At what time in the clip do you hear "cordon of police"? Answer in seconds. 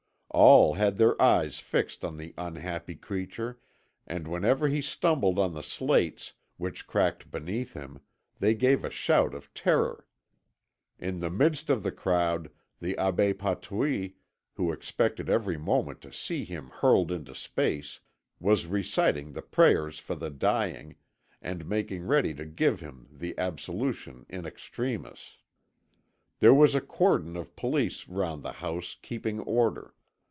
26.79-28.07